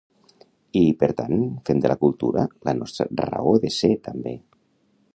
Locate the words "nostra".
2.81-3.09